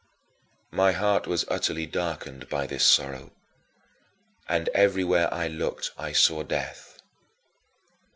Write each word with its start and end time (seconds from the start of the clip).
9. 0.71 0.77
My 0.79 0.91
heart 0.93 1.27
was 1.27 1.45
utterly 1.47 1.85
darkened 1.85 2.49
by 2.49 2.65
this 2.65 2.83
sorrow 2.83 3.33
and 4.49 4.67
everywhere 4.69 5.31
I 5.31 5.47
looked 5.47 5.91
I 5.95 6.11
saw 6.11 6.41
death. 6.41 6.97